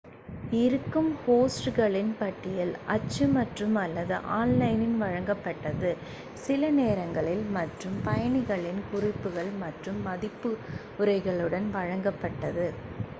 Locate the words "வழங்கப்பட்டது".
5.03-5.91, 11.71-12.67